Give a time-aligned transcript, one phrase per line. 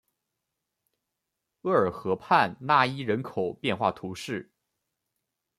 [1.61, 4.51] 厄尔河畔讷伊人口变化图示